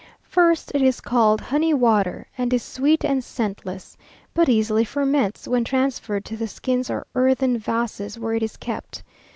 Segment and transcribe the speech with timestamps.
[0.23, 3.95] First it is called honey water, and is sweet and scentless;
[4.33, 9.03] but easily ferments when transferred to the skins or earthen vases where it is kept.